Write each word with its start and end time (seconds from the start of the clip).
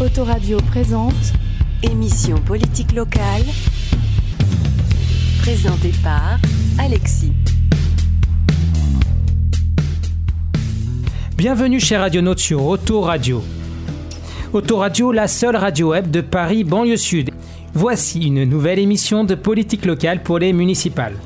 Autoradio 0.00 0.56
présente 0.70 1.34
Émission 1.82 2.38
politique 2.38 2.92
locale. 2.92 3.42
Présentée 5.42 5.92
par 6.02 6.38
Alexis. 6.78 7.32
Bienvenue 11.36 11.80
chez 11.80 11.98
Radionautes 11.98 12.38
sur 12.38 12.64
Autoradio. 12.64 13.42
Autoradio, 14.54 15.12
la 15.12 15.28
seule 15.28 15.56
radio 15.56 15.90
web 15.90 16.10
de 16.10 16.22
Paris, 16.22 16.64
banlieue 16.64 16.96
sud. 16.96 17.30
Voici 17.74 18.28
une 18.28 18.44
nouvelle 18.44 18.78
émission 18.78 19.24
de 19.24 19.34
politique 19.34 19.84
locale 19.84 20.22
pour 20.22 20.38
les 20.38 20.54
municipales. 20.54 21.16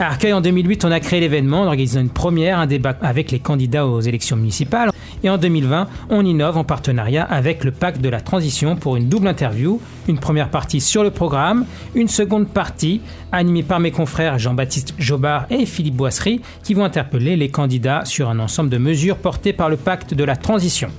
À 0.00 0.06
Arcueil, 0.06 0.32
en 0.32 0.40
2008, 0.40 0.84
on 0.84 0.90
a 0.90 0.98
créé 0.98 1.20
l'événement, 1.20 1.62
on 1.62 1.66
organise 1.66 1.94
une 1.94 2.10
première, 2.10 2.58
un 2.58 2.66
débat 2.66 2.96
avec 3.00 3.30
les 3.30 3.38
candidats 3.38 3.86
aux 3.86 4.00
élections 4.00 4.36
municipales. 4.36 4.90
Et 5.22 5.30
en 5.30 5.38
2020, 5.38 5.88
on 6.10 6.24
innove 6.24 6.56
en 6.56 6.64
partenariat 6.64 7.24
avec 7.24 7.64
le 7.64 7.70
Pacte 7.70 8.00
de 8.00 8.08
la 8.08 8.20
Transition 8.20 8.76
pour 8.76 8.96
une 8.96 9.08
double 9.08 9.28
interview. 9.28 9.80
Une 10.08 10.18
première 10.18 10.50
partie 10.50 10.80
sur 10.80 11.02
le 11.02 11.10
programme, 11.10 11.66
une 11.94 12.08
seconde 12.08 12.48
partie 12.48 13.00
animée 13.32 13.62
par 13.62 13.80
mes 13.80 13.90
confrères 13.90 14.38
Jean-Baptiste 14.38 14.94
Jobard 14.98 15.46
et 15.50 15.66
Philippe 15.66 15.96
Boisserie 15.96 16.40
qui 16.62 16.74
vont 16.74 16.84
interpeller 16.84 17.36
les 17.36 17.48
candidats 17.48 18.04
sur 18.04 18.28
un 18.28 18.38
ensemble 18.38 18.70
de 18.70 18.78
mesures 18.78 19.16
portées 19.16 19.52
par 19.52 19.68
le 19.68 19.76
Pacte 19.76 20.14
de 20.14 20.24
la 20.24 20.36
Transition. 20.36 20.90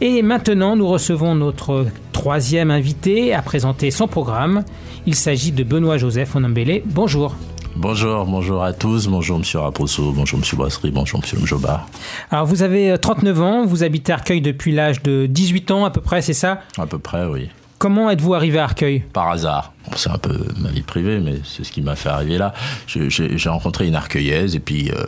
Et 0.00 0.22
maintenant, 0.22 0.76
nous 0.76 0.88
recevons 0.88 1.34
notre 1.34 1.86
troisième 2.12 2.70
invité 2.70 3.32
à 3.32 3.42
présenter 3.42 3.90
son 3.90 4.08
programme. 4.08 4.64
Il 5.06 5.14
s'agit 5.14 5.52
de 5.52 5.62
Benoît 5.62 5.98
Joseph 5.98 6.34
Onambélé. 6.34 6.82
Bonjour. 6.86 7.34
Bonjour, 7.76 8.24
bonjour 8.24 8.62
à 8.62 8.72
tous, 8.72 9.08
bonjour 9.08 9.38
Monsieur 9.38 9.58
Raposo, 9.58 10.12
bonjour 10.12 10.38
Monsieur 10.38 10.56
Boisserie, 10.56 10.92
bonjour 10.92 11.20
Monsieur 11.20 11.38
Mjobard. 11.38 11.88
Alors 12.30 12.46
vous 12.46 12.62
avez 12.62 12.96
39 12.96 13.42
ans, 13.42 13.66
vous 13.66 13.82
habitez 13.82 14.12
à 14.12 14.16
Arcueil 14.16 14.40
depuis 14.40 14.70
l'âge 14.72 15.02
de 15.02 15.26
18 15.26 15.70
ans 15.72 15.84
à 15.84 15.90
peu 15.90 16.00
près, 16.00 16.22
c'est 16.22 16.34
ça? 16.34 16.60
À 16.78 16.86
peu 16.86 17.00
près, 17.00 17.26
oui. 17.26 17.48
Comment 17.78 18.08
êtes-vous 18.10 18.32
arrivé 18.34 18.60
à 18.60 18.64
Arcueil? 18.64 19.00
Par 19.12 19.28
hasard. 19.28 19.72
c'est 19.96 20.08
un 20.08 20.18
peu 20.18 20.38
ma 20.60 20.70
vie 20.70 20.82
privée, 20.82 21.18
mais 21.18 21.34
c'est 21.44 21.64
ce 21.64 21.72
qui 21.72 21.82
m'a 21.82 21.96
fait 21.96 22.08
arriver 22.08 22.38
là. 22.38 22.54
J'ai 22.86 23.48
rencontré 23.48 23.88
une 23.88 23.96
Arcueillaise 23.96 24.54
et 24.54 24.60
puis 24.60 24.90
euh, 24.90 25.04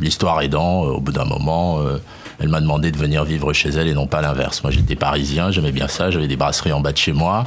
l'histoire 0.00 0.42
aidant, 0.42 0.84
euh, 0.84 0.88
au 0.94 1.00
bout 1.00 1.12
d'un 1.12 1.24
moment, 1.24 1.78
euh, 1.80 1.98
elle 2.40 2.48
m'a 2.48 2.60
demandé 2.60 2.90
de 2.90 2.96
venir 2.96 3.24
vivre 3.24 3.52
chez 3.52 3.68
elle 3.68 3.86
et 3.86 3.94
non 3.94 4.06
pas 4.06 4.22
l'inverse. 4.22 4.62
Moi 4.62 4.72
j'étais 4.72 4.96
parisien, 4.96 5.50
j'aimais 5.50 5.72
bien 5.72 5.88
ça, 5.88 6.10
j'avais 6.10 6.26
des 6.26 6.36
brasseries 6.36 6.72
en 6.72 6.80
bas 6.80 6.92
de 6.92 6.96
chez 6.96 7.12
moi. 7.12 7.44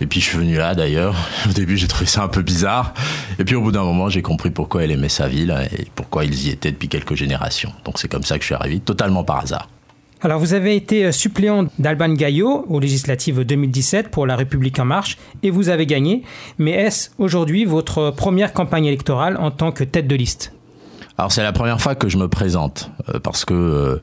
Et 0.00 0.06
puis 0.06 0.20
je 0.20 0.26
suis 0.26 0.38
venu 0.38 0.56
là 0.56 0.74
d'ailleurs. 0.74 1.14
Au 1.48 1.52
début 1.52 1.76
j'ai 1.76 1.88
trouvé 1.88 2.06
ça 2.06 2.22
un 2.22 2.28
peu 2.28 2.40
bizarre. 2.40 2.94
Et 3.38 3.44
puis 3.44 3.54
au 3.54 3.60
bout 3.60 3.72
d'un 3.72 3.84
moment 3.84 4.08
j'ai 4.08 4.22
compris 4.22 4.50
pourquoi 4.50 4.82
elle 4.82 4.92
aimait 4.92 5.10
sa 5.10 5.28
ville 5.28 5.54
et 5.72 5.86
pourquoi 5.94 6.24
ils 6.24 6.46
y 6.46 6.50
étaient 6.50 6.72
depuis 6.72 6.88
quelques 6.88 7.14
générations. 7.14 7.72
Donc 7.84 7.98
c'est 7.98 8.08
comme 8.08 8.24
ça 8.24 8.36
que 8.36 8.42
je 8.42 8.46
suis 8.46 8.54
arrivé, 8.54 8.80
totalement 8.80 9.24
par 9.24 9.40
hasard. 9.40 9.68
Alors 10.22 10.38
vous 10.38 10.52
avez 10.52 10.76
été 10.76 11.06
euh, 11.06 11.12
suppléant 11.12 11.66
d'Alban 11.78 12.12
Gaillot 12.12 12.66
aux 12.68 12.80
législatives 12.80 13.42
2017 13.42 14.10
pour 14.10 14.26
La 14.26 14.36
République 14.36 14.78
en 14.78 14.84
marche 14.84 15.16
et 15.42 15.50
vous 15.50 15.70
avez 15.70 15.86
gagné. 15.86 16.22
Mais 16.58 16.72
est-ce 16.72 17.10
aujourd'hui 17.18 17.64
votre 17.64 18.10
première 18.10 18.52
campagne 18.52 18.86
électorale 18.86 19.36
en 19.38 19.50
tant 19.50 19.72
que 19.72 19.84
tête 19.84 20.06
de 20.06 20.14
liste? 20.14 20.52
Alors 21.20 21.32
c'est 21.32 21.42
la 21.42 21.52
première 21.52 21.78
fois 21.78 21.94
que 21.94 22.08
je 22.08 22.16
me 22.16 22.28
présente 22.28 22.90
euh, 23.10 23.18
parce 23.18 23.44
que 23.44 23.52
euh, 23.52 24.00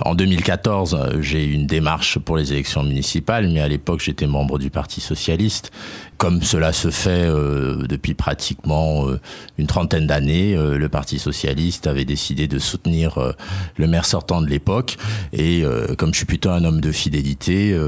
en 0.00 0.14
2014 0.14 1.18
j'ai 1.20 1.44
eu 1.44 1.52
une 1.52 1.66
démarche 1.66 2.18
pour 2.18 2.38
les 2.38 2.54
élections 2.54 2.82
municipales, 2.82 3.50
mais 3.50 3.60
à 3.60 3.68
l'époque 3.68 4.00
j'étais 4.00 4.26
membre 4.26 4.58
du 4.58 4.70
Parti 4.70 5.02
socialiste 5.02 5.70
comme 6.18 6.42
cela 6.42 6.72
se 6.72 6.90
fait 6.90 7.10
euh, 7.10 7.86
depuis 7.88 8.14
pratiquement 8.14 9.08
euh, 9.08 9.20
une 9.56 9.68
trentaine 9.68 10.08
d'années, 10.08 10.56
euh, 10.56 10.76
le 10.76 10.88
Parti 10.88 11.20
socialiste 11.20 11.86
avait 11.86 12.04
décidé 12.04 12.48
de 12.48 12.58
soutenir 12.58 13.34
le 13.76 13.86
maire 13.86 14.04
sortant 14.04 14.42
de 14.42 14.48
l'époque. 14.48 14.96
Et 15.32 15.62
comme 15.96 16.12
je 16.12 16.18
suis 16.18 16.26
plutôt 16.26 16.50
un 16.50 16.64
homme 16.64 16.80
de 16.80 16.90
fidélité, 16.90 17.78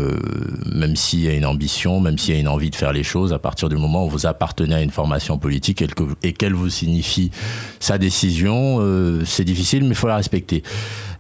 même 0.71 0.95
s'il 0.97 1.21
y 1.21 1.29
a 1.29 1.33
une 1.33 1.47
ambition, 1.47 2.01
même 2.01 2.19
s'il 2.19 2.35
y 2.35 2.37
a 2.37 2.41
une 2.41 2.49
envie 2.49 2.71
de 2.71 2.77
faire 2.77 2.93
les 2.93 3.03
choses, 3.03 3.33
à 3.33 3.39
partir 3.39 3.69
du 3.69 3.77
moment 3.77 4.07
où 4.07 4.09
vous 4.09 4.27
appartenez 4.27 4.75
à 4.75 4.83
une 4.83 4.91
formation 4.91 5.39
politique 5.39 5.83
et 6.23 6.33
qu'elle 6.33 6.55
vous 6.55 6.71
signifie 6.71 7.31
sa 7.81 7.99
décision, 7.99 8.81
c'est 9.25 9.45
difficile, 9.45 9.83
mais 9.83 9.91
il 9.91 9.97
faut 9.97 10.09
la 10.09 10.17
respecter. 10.17 10.63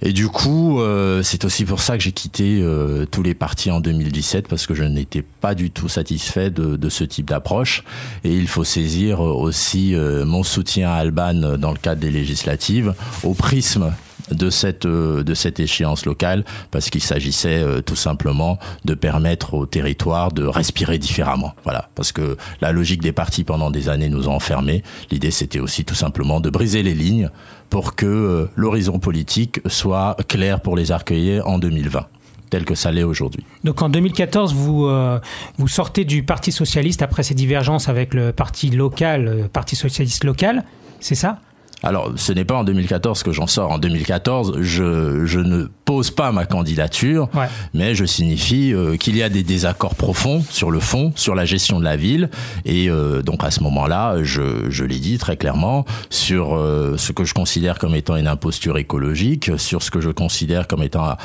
Et 0.02 0.12
du 0.12 0.28
coup, 0.28 0.80
euh, 0.80 1.22
c'est 1.22 1.44
aussi 1.44 1.64
pour 1.64 1.80
ça 1.80 1.98
que 1.98 2.02
j'ai 2.02 2.12
quitté 2.12 2.60
euh, 2.62 3.04
tous 3.04 3.22
les 3.22 3.34
partis 3.34 3.70
en 3.70 3.80
2017 3.80 4.48
parce 4.48 4.66
que 4.66 4.74
je 4.74 4.84
n'étais 4.84 5.22
pas 5.22 5.54
du 5.54 5.70
tout 5.70 5.88
satisfait 5.88 6.50
de, 6.50 6.76
de 6.76 6.88
ce 6.88 6.99
type 7.04 7.26
d'approche. 7.26 7.84
Et 8.24 8.34
il 8.34 8.48
faut 8.48 8.64
saisir 8.64 9.20
aussi 9.20 9.94
euh, 9.94 10.24
mon 10.24 10.42
soutien 10.42 10.90
à 10.90 10.94
Alban 10.94 11.56
dans 11.58 11.72
le 11.72 11.78
cadre 11.78 12.00
des 12.00 12.10
législatives 12.10 12.94
au 13.24 13.34
prisme 13.34 13.92
de 14.30 14.50
cette 14.50 15.60
échéance 15.60 16.06
locale 16.06 16.44
parce 16.70 16.88
qu'il 16.88 17.02
s'agissait 17.02 17.64
tout 17.84 17.96
simplement 17.96 18.60
de 18.84 18.94
permettre 18.94 19.54
au 19.54 19.66
territoire 19.66 20.30
de 20.30 20.44
respirer 20.44 20.98
différemment. 20.98 21.54
Voilà. 21.64 21.88
Parce 21.96 22.12
que 22.12 22.36
la 22.60 22.70
logique 22.70 23.02
des 23.02 23.10
partis 23.10 23.42
pendant 23.42 23.72
des 23.72 23.88
années 23.88 24.08
nous 24.08 24.28
a 24.28 24.30
enfermés. 24.30 24.84
L'idée 25.10 25.32
c'était 25.32 25.58
aussi 25.58 25.84
tout 25.84 25.96
simplement 25.96 26.38
de 26.38 26.48
briser 26.48 26.84
les 26.84 26.94
lignes 26.94 27.30
pour 27.70 27.94
que 27.94 28.06
euh, 28.06 28.46
l'horizon 28.56 28.98
politique 28.98 29.60
soit 29.66 30.16
clair 30.28 30.60
pour 30.60 30.76
les 30.76 30.92
arcueillers 30.92 31.40
en 31.40 31.58
2020 31.58 32.06
tel 32.50 32.64
que 32.64 32.74
ça 32.74 32.92
l'est 32.92 33.04
aujourd'hui. 33.04 33.44
Donc 33.64 33.80
en 33.82 33.88
2014, 33.88 34.54
vous, 34.54 34.86
euh, 34.86 35.18
vous 35.58 35.68
sortez 35.68 36.04
du 36.04 36.22
Parti 36.22 36.52
socialiste 36.52 37.02
après 37.02 37.22
ces 37.22 37.34
divergences 37.34 37.88
avec 37.88 38.12
le 38.12 38.32
parti 38.32 38.70
local, 38.70 39.24
le 39.42 39.48
Parti 39.48 39.76
socialiste 39.76 40.24
local, 40.24 40.64
c'est 41.00 41.14
ça? 41.14 41.38
Alors, 41.82 42.12
ce 42.16 42.32
n'est 42.32 42.44
pas 42.44 42.56
en 42.56 42.64
2014 42.64 43.22
que 43.22 43.32
j'en 43.32 43.46
sors. 43.46 43.70
En 43.72 43.78
2014, 43.78 44.60
je, 44.60 45.24
je 45.24 45.40
ne 45.40 45.66
pose 45.90 46.12
pas 46.12 46.30
ma 46.30 46.46
candidature, 46.46 47.28
mais 47.74 47.96
je 47.96 48.04
signifie 48.04 48.72
euh, 48.72 48.96
qu'il 48.96 49.16
y 49.16 49.24
a 49.24 49.28
des 49.28 49.42
désaccords 49.42 49.96
profonds 49.96 50.44
sur 50.48 50.70
le 50.70 50.78
fond, 50.78 51.12
sur 51.16 51.34
la 51.34 51.44
gestion 51.44 51.80
de 51.80 51.84
la 51.84 51.96
ville. 51.96 52.30
Et 52.64 52.88
euh, 52.88 53.22
donc, 53.22 53.42
à 53.42 53.50
ce 53.50 53.60
moment-là, 53.64 54.22
je, 54.22 54.70
je 54.70 54.84
l'ai 54.84 55.00
dit 55.00 55.18
très 55.18 55.36
clairement, 55.36 55.84
sur 56.08 56.54
euh, 56.54 56.96
ce 56.96 57.10
que 57.10 57.24
je 57.24 57.34
considère 57.34 57.80
comme 57.80 57.96
étant 57.96 58.14
une 58.14 58.28
imposture 58.28 58.78
écologique, 58.78 59.50
sur 59.56 59.82
ce 59.82 59.90
que 59.90 60.00
je 60.00 60.10
considère 60.10 60.68
comme 60.68 60.84
étant 60.84 61.16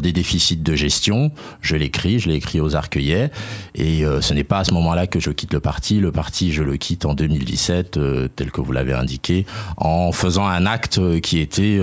des 0.00 0.12
déficits 0.12 0.58
de 0.58 0.74
gestion. 0.76 1.32
Je 1.60 1.74
l'écris, 1.74 2.20
je 2.20 2.28
l'ai 2.28 2.36
écrit 2.36 2.60
aux 2.60 2.76
Arcueillais. 2.76 3.32
Et 3.74 4.04
ce 4.20 4.34
n'est 4.34 4.44
pas 4.44 4.58
à 4.58 4.64
ce 4.64 4.72
moment-là 4.74 5.08
que 5.08 5.18
je 5.18 5.30
quitte 5.30 5.52
le 5.52 5.58
parti. 5.60 5.98
Le 5.98 6.12
parti, 6.12 6.52
je 6.52 6.62
le 6.62 6.76
quitte 6.76 7.06
en 7.06 7.14
2017, 7.14 7.98
tel 8.36 8.52
que 8.52 8.60
vous 8.60 8.70
l'avez 8.70 8.92
indiqué 8.92 9.46
en 9.76 10.12
faisant 10.12 10.46
un 10.46 10.64
acte 10.66 11.00
qui 11.22 11.40
était 11.40 11.80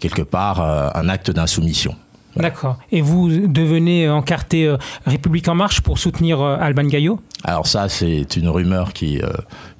quelque 0.00 0.22
part 0.22 0.60
euh, 0.60 0.90
un 0.94 1.08
acte 1.08 1.30
d'insoumission. 1.30 1.94
D'accord. 2.36 2.78
Et 2.92 3.00
vous 3.00 3.28
devenez 3.48 4.08
encarté 4.08 4.66
euh, 4.66 4.76
République 5.06 5.48
en 5.48 5.56
marche 5.56 5.80
pour 5.80 5.98
soutenir 5.98 6.40
Alban 6.40 6.84
Gaillot? 6.84 7.20
Alors 7.42 7.66
ça, 7.66 7.88
c'est 7.88 8.36
une 8.36 8.48
rumeur 8.48 8.92
qui, 8.92 9.20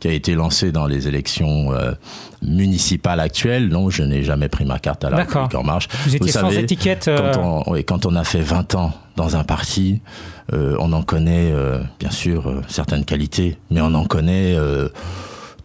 qui 0.00 0.08
a 0.08 0.12
été 0.12 0.34
lancée 0.34 0.72
dans 0.72 0.86
les 0.86 1.06
élections 1.06 1.70
municipales 2.40 3.20
actuelles. 3.20 3.68
Non, 3.68 3.90
je 3.90 4.02
n'ai 4.02 4.22
jamais 4.22 4.48
pris 4.48 4.64
ma 4.64 4.78
carte 4.78 5.04
à 5.04 5.10
la 5.10 5.18
République 5.18 5.54
en 5.54 5.62
marche. 5.62 5.88
Vous 6.04 6.16
étiez 6.16 6.32
sans 6.32 6.50
étiquette 6.50 7.10
quand, 7.34 7.64
on, 7.66 7.74
quand 7.82 8.06
on 8.06 8.16
a 8.16 8.24
fait 8.24 8.40
20 8.40 8.74
ans 8.76 8.92
dans 9.16 9.36
un 9.36 9.44
parti, 9.44 10.00
on 10.52 10.92
en 10.92 11.02
connaît 11.02 11.52
bien 11.98 12.10
sûr 12.10 12.62
certaines 12.68 13.04
qualités, 13.04 13.58
mais 13.70 13.80
on 13.80 13.94
en 13.94 14.04
connaît 14.04 14.56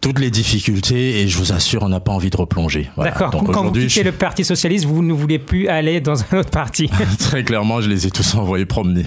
toutes 0.04 0.18
les 0.18 0.30
difficultés 0.30 1.22
et 1.22 1.28
je 1.28 1.38
vous 1.38 1.52
assure, 1.52 1.82
on 1.82 1.88
n'a 1.88 1.98
pas 1.98 2.12
envie 2.12 2.28
de 2.28 2.36
replonger. 2.36 2.90
D'accord. 2.98 3.30
Quand 3.30 3.64
vous 3.64 3.72
quittez 3.72 4.02
le 4.02 4.12
Parti 4.12 4.44
socialiste, 4.44 4.84
vous 4.84 5.02
ne 5.02 5.14
voulez 5.14 5.38
plus 5.38 5.66
aller 5.68 6.02
dans 6.02 6.20
un 6.20 6.40
autre 6.40 6.50
parti. 6.50 6.90
Très 7.18 7.42
clairement, 7.42 7.80
je 7.80 7.88
les 7.88 8.06
ai 8.06 8.10
tous 8.10 8.34
envoyés 8.34 8.66
promener. 8.66 9.06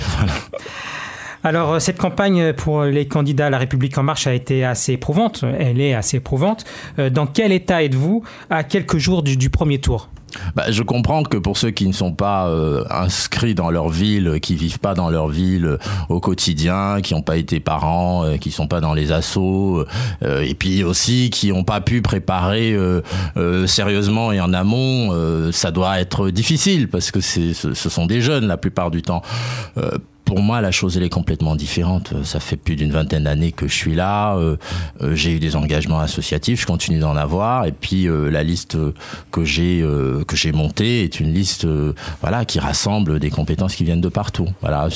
Alors, 1.43 1.73
euh, 1.73 1.79
cette 1.79 1.99
campagne 1.99 2.51
pour 2.53 2.83
les 2.83 3.07
candidats 3.07 3.45
à 3.45 3.49
la 3.51 3.59
République 3.59 3.95
en 3.99 4.01
marche 4.01 4.25
a 4.25 4.33
été 4.33 4.65
assez 4.65 4.93
éprouvante. 4.93 5.45
Elle 5.59 5.79
est 5.79 5.93
assez 5.93 6.17
éprouvante. 6.17 6.65
Euh, 6.97 7.11
dans 7.11 7.27
quel 7.27 7.51
état 7.51 7.83
êtes-vous 7.83 8.23
à 8.49 8.63
quelques 8.63 8.97
jours 8.97 9.21
du 9.21 9.51
premier 9.51 9.77
tour? 9.77 10.09
Bah, 10.55 10.65
je 10.69 10.83
comprends 10.83 11.23
que 11.23 11.37
pour 11.37 11.57
ceux 11.57 11.71
qui 11.71 11.87
ne 11.87 11.93
sont 11.93 12.13
pas 12.13 12.47
euh, 12.47 12.83
inscrits 12.89 13.55
dans 13.55 13.69
leur 13.69 13.89
ville, 13.89 14.39
qui 14.41 14.55
vivent 14.55 14.79
pas 14.79 14.94
dans 14.94 15.09
leur 15.09 15.27
ville 15.27 15.65
euh, 15.65 15.77
au 16.09 16.19
quotidien, 16.19 17.01
qui 17.01 17.13
n'ont 17.13 17.21
pas 17.21 17.38
été 17.38 17.59
parents, 17.59 18.25
euh, 18.25 18.38
qui 18.38 18.51
sont 18.51 18.67
pas 18.67 18.81
dans 18.81 18.94
les 18.94 19.12
assos, 19.12 19.85
et 20.23 20.53
puis 20.56 20.83
aussi 20.83 21.29
qui 21.29 21.50
n'ont 21.50 21.63
pas 21.63 21.81
pu 21.81 22.01
préparer 22.01 22.75
sérieusement 23.65 24.31
et 24.31 24.39
en 24.39 24.53
amont, 24.53 25.12
ça 25.51 25.71
doit 25.71 26.00
être 26.00 26.29
difficile 26.29 26.89
parce 26.89 27.12
que 27.12 27.21
ce, 27.21 27.53
ce 27.53 27.89
sont 27.89 28.06
des 28.06 28.21
jeunes 28.21 28.47
la 28.47 28.57
plupart 28.57 28.91
du 28.91 29.01
temps 29.01 29.21
pour 30.27 30.41
moi, 30.41 30.59
la 30.59 30.71
chose 30.71 30.97
elle 30.97 31.03
est 31.03 31.09
complètement 31.09 31.56
différente. 31.56 32.13
Ça 32.25 32.41
fait 32.41 32.57
plus 32.57 32.75
d'une 32.75 32.91
vingtaine 32.91 33.24
d'années 33.24 33.53
que 33.53 33.69
je 33.69 33.74
suis 33.74 33.95
là. 33.95 34.35
Euh, 34.35 34.57
euh, 35.01 35.15
j'ai 35.15 35.31
eu 35.31 35.39
des 35.39 35.56
engagements 35.56 36.01
associatifs, 36.01 36.62
je 36.62 36.65
continue 36.65 37.00
d'en 37.00 37.15
avoir. 37.15 37.65
Et 37.65 37.71
puis 37.71 38.09
euh, 38.09 38.29
la 38.29 38.44
liste 38.44 38.77
que 39.31 39.45
j'ai 39.45 39.81
que 40.27 40.35
j'ai 40.35 40.51
montée 40.51 41.03
est 41.03 41.21
une 41.21 41.33
liste 41.33 41.65
voilà 42.21 42.44
qui 42.44 42.59
rassemble 42.59 43.19
des 43.19 43.29
compétences 43.29 43.75
qui 43.75 43.85
viennent 43.85 44.01
de 44.01 44.09
partout. 44.09 44.50
Voilà, 44.59 44.89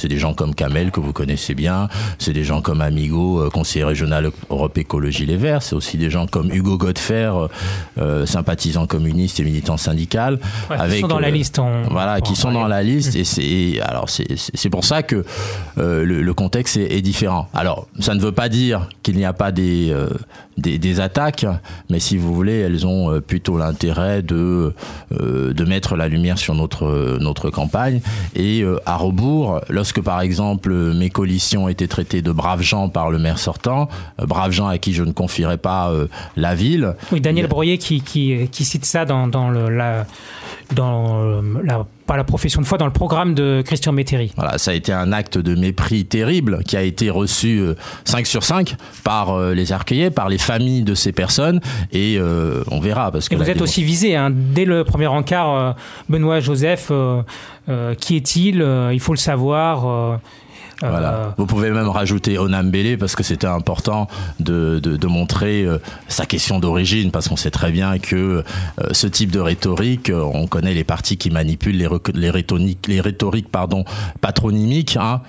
C'est 0.00 0.08
des 0.08 0.18
gens 0.18 0.32
comme 0.32 0.54
Kamel 0.54 0.90
que 0.90 1.00
vous 1.00 1.12
connaissez 1.12 1.54
bien, 1.54 1.88
c'est 2.18 2.32
des 2.32 2.44
gens 2.44 2.62
comme 2.62 2.80
Amigo, 2.80 3.42
euh, 3.42 3.50
conseiller 3.50 3.84
régional 3.84 4.30
Europe 4.48 4.78
Écologie 4.78 5.26
Les 5.26 5.36
Verts, 5.36 5.62
c'est 5.62 5.74
aussi 5.74 5.98
des 5.98 6.08
gens 6.08 6.26
comme 6.26 6.50
Hugo 6.50 6.78
Godfer, 6.78 7.32
euh, 7.98 8.24
sympathisant 8.24 8.86
communiste 8.86 9.40
et 9.40 9.44
militant 9.44 9.76
syndical, 9.76 10.38
avec 10.70 10.94
qui 10.94 11.00
sont 11.00 11.08
dans 11.08 11.18
la 11.18 11.30
liste. 11.30 11.60
voilà, 11.90 12.20
qui 12.22 12.34
sont 12.34 12.52
dans 12.52 12.66
la 12.66 12.82
liste 12.82 13.14
et 13.14 13.24
c'est 13.24 13.78
alors 13.80 14.08
c'est 14.08 14.70
pour 14.70 14.84
ça 14.84 15.02
que 15.02 15.24
le, 15.76 16.32
contexte 16.32 16.78
est, 16.78 16.96
est, 16.96 17.02
différent. 17.02 17.48
Alors 17.52 17.86
ça 17.98 18.14
ne 18.14 18.20
veut 18.20 18.32
pas 18.32 18.48
dire 18.48 18.88
qu'il 19.02 19.16
n'y 19.16 19.24
a 19.26 19.32
pas 19.32 19.52
des 19.52 19.94
des, 20.60 21.00
attaques, 21.00 21.46
mais 21.88 22.00
si 22.00 22.16
vous 22.16 22.34
voulez, 22.34 22.58
elles 22.58 22.86
ont 22.86 23.12
euh, 23.12 23.20
plutôt 23.20 23.56
l'intérêt 23.56 24.22
de, 24.22 24.74
euh, 25.12 25.52
de 25.52 25.64
mettre 25.64 25.96
la 25.96 26.08
lumière 26.08 26.38
sur 26.38 26.54
notre, 26.54 27.18
notre 27.20 27.50
campagne. 27.50 28.00
Et 28.34 28.62
euh, 28.62 28.78
à 28.86 28.96
rebours, 28.96 29.60
lorsque 29.68 29.89
par 29.98 30.20
exemple 30.20 30.72
mes 30.94 31.10
coalitions 31.10 31.68
étaient 31.68 31.88
traitées 31.88 32.22
de 32.22 32.30
braves 32.30 32.62
gens 32.62 32.88
par 32.88 33.10
le 33.10 33.18
maire 33.18 33.38
sortant, 33.38 33.88
braves 34.18 34.52
gens 34.52 34.68
à 34.68 34.78
qui 34.78 34.92
je 34.92 35.02
ne 35.02 35.12
confierais 35.12 35.58
pas 35.58 35.92
la 36.36 36.54
ville. 36.54 36.94
Oui, 37.10 37.20
Daniel 37.20 37.48
Broyer 37.48 37.78
qui, 37.78 38.02
qui, 38.02 38.48
qui 38.52 38.64
cite 38.64 38.84
ça 38.84 39.04
dans, 39.04 39.26
dans 39.26 39.50
le, 39.50 39.68
la, 39.68 40.06
dans 40.74 41.42
la 41.62 41.86
pas 42.06 42.16
la 42.16 42.24
profession 42.24 42.60
de 42.60 42.66
foi 42.66 42.76
dans 42.76 42.86
le 42.86 42.92
programme 42.92 43.34
de 43.34 43.62
Christian 43.64 43.92
Métairie. 43.92 44.32
Voilà, 44.34 44.58
ça 44.58 44.72
a 44.72 44.74
été 44.74 44.92
un 44.92 45.12
acte 45.12 45.38
de 45.38 45.54
mépris 45.54 46.04
terrible 46.04 46.64
qui 46.64 46.76
a 46.76 46.82
été 46.82 47.08
reçu 47.08 47.62
5 48.04 48.26
sur 48.26 48.42
5 48.42 48.74
par 49.04 49.40
les 49.52 49.70
arcueillers, 49.70 50.10
par 50.10 50.28
les 50.28 50.38
famille 50.38 50.82
de 50.82 50.94
ces 50.94 51.12
personnes 51.12 51.60
et 51.92 52.16
euh, 52.18 52.64
on 52.70 52.80
verra. 52.80 53.12
Parce 53.12 53.28
que 53.28 53.34
et 53.34 53.38
vous 53.38 53.48
êtes 53.48 53.60
aussi 53.60 53.82
visé 53.82 54.16
hein, 54.16 54.30
dès 54.32 54.64
le 54.64 54.84
premier 54.84 55.06
encart, 55.06 55.54
euh, 55.54 55.72
Benoît 56.08 56.40
Joseph, 56.40 56.88
euh, 56.90 57.22
qui 57.94 58.16
est-il 58.16 58.64
Il 58.92 59.00
faut 59.00 59.12
le 59.12 59.18
savoir. 59.18 60.20
Voilà. 60.80 61.34
Vous 61.36 61.46
pouvez 61.46 61.70
même 61.70 61.88
rajouter 61.88 62.38
Onam 62.38 62.70
Bele 62.70 62.98
parce 62.98 63.14
que 63.14 63.22
c'était 63.22 63.46
important 63.46 64.08
de, 64.38 64.78
de, 64.78 65.06
montrer 65.06 65.66
sa 66.08 66.24
question 66.24 66.58
d'origine 66.58 67.10
parce 67.10 67.28
qu'on 67.28 67.36
sait 67.36 67.50
très 67.50 67.70
bien 67.70 67.98
que 67.98 68.44
ce 68.92 69.06
type 69.06 69.30
de 69.30 69.40
rhétorique, 69.40 70.10
on 70.14 70.46
connaît 70.46 70.74
les 70.74 70.84
partis 70.84 71.18
qui 71.18 71.30
manipulent 71.30 71.76
les, 71.76 71.88
les, 72.14 72.30
rhétoriques, 72.30 72.86
les 72.88 73.00
rhétoriques 73.00 73.50
pardon, 73.50 73.84
patronymiques. 74.20 74.96
Hein, 74.96 75.20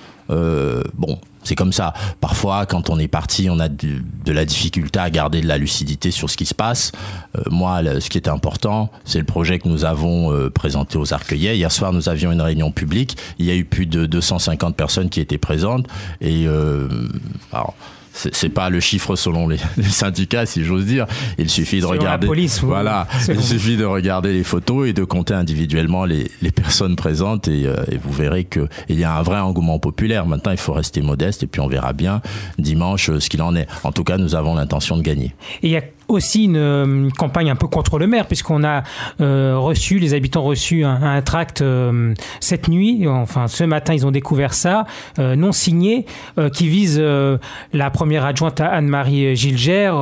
bon, 0.94 1.19
c'est 1.44 1.56
comme 1.56 1.74
ça. 1.74 1.94
Parfois, 2.19 2.66
quand 2.66 2.89
on 2.89 3.00
est 3.00 3.07
parti, 3.07 3.50
on 3.50 3.60
a 3.60 3.68
de, 3.68 4.01
la 4.28 4.45
difficulté 4.45 5.00
à 5.00 5.10
garder 5.10 5.42
de 5.42 5.48
la 5.48 5.57
lucidité 5.57 6.12
sur 6.12 6.30
ce 6.30 6.38
qui 6.38 6.45
se 6.45 6.54
passe. 6.54 6.92
Euh, 7.38 7.42
moi, 7.50 7.81
ce 8.00 8.10
qui 8.10 8.18
est 8.18 8.28
important, 8.28 8.92
c'est 9.06 9.19
le 9.19 9.25
projet 9.25 9.60
que 9.60 9.68
nous 9.68 9.86
avons 9.86 10.31
euh, 10.31 10.50
présenté 10.50 10.98
aux 10.98 11.13
Arcueillais. 11.13 11.57
Hier 11.57 11.72
soir, 11.72 11.94
nous 11.94 12.10
avions 12.10 12.31
une 12.31 12.42
réunion 12.42 12.72
publique. 12.72 13.18
Il 13.39 13.45
y 13.45 13.51
a 13.51 13.56
eu 13.56 13.66
plus 13.66 13.86
de 13.86 14.06
250 14.06 14.75
personnes 14.75 15.10
qui 15.10 15.19
étaient 15.19 15.38
présentes. 15.38 15.88
Et 16.22 16.45
euh, 16.48 16.88
alors, 17.51 17.74
c'est 18.31 18.50
pas 18.50 18.69
le 18.69 18.79
chiffre 18.79 19.15
selon 19.15 19.47
les, 19.47 19.57
syndicats, 19.83 20.45
si 20.45 20.63
j'ose 20.63 20.85
dire. 20.85 21.06
Il 21.38 21.50
suffit 21.50 21.81
de 21.81 21.85
regarder. 21.85 22.27
voilà, 22.62 23.07
il 23.27 23.41
suffit 23.41 23.77
de 23.77 23.85
regarder 23.85 24.33
les 24.33 24.44
photos 24.44 24.89
et 24.89 24.94
de 24.94 25.03
compter 25.03 25.33
individuellement 25.33 26.06
les, 26.06 26.29
personnes 26.53 26.95
présentes 26.95 27.47
et, 27.47 27.65
euh, 27.65 27.77
et 27.89 27.97
vous 27.97 28.12
verrez 28.12 28.44
que 28.44 28.68
il 28.89 29.00
y 29.00 29.03
a 29.03 29.15
un 29.15 29.21
vrai 29.21 29.39
engouement 29.39 29.79
populaire. 29.79 30.25
Maintenant, 30.25 30.51
il 30.51 30.57
faut 30.57 30.73
rester 30.73 31.01
modeste 31.01 31.44
et 31.44 31.47
puis 31.47 31.62
on 31.62 31.68
verra 31.68 31.94
bien 31.94 32.21
dimanche 32.57 33.09
euh, 33.09 33.19
ce 33.19 33.29
qu'il 33.29 33.41
en 33.41 33.56
est. 33.56 33.68
En 33.83 33.91
tout 33.91 34.03
cas, 34.03 34.18
nous 34.18 34.35
avons 34.35 34.56
l'intention 34.56 34.97
de 34.97 35.01
gagner. 35.01 35.33
Et 35.63 35.68
il 35.68 35.71
y 35.71 35.77
a 35.77 35.81
aussi 36.12 36.46
une, 36.46 37.12
campagne 37.18 37.50
un 37.50 37.56
peu 37.56 37.68
contre 37.68 38.00
le 38.00 38.08
maire, 38.08 38.28
puisqu'on 38.28 38.63
a 38.63 38.84
euh, 39.19 39.58
reçu, 39.58 40.00
les 40.00 40.13
habitants 40.13 40.42
ont 40.42 40.46
reçu 40.46 40.84
un, 40.84 41.22
tract 41.22 41.62
euh, 41.62 42.13
cette 42.40 42.68
nuit, 42.68 43.08
enfin 43.08 43.48
ce 43.48 43.63
matin 43.63 43.94
ils 43.94 44.06
ont 44.06 44.12
découvert 44.12 44.54
ça, 44.54 44.86
euh, 45.19 45.36
non 45.36 45.52
signé, 45.52 46.06
qui 46.54 46.68
vise 46.68 47.00
la 47.00 47.90
première 47.90 48.25
adjointe 48.25 48.60
à 48.62 48.68
Anne-Marie 48.68 49.36
Gilger, 49.36 49.94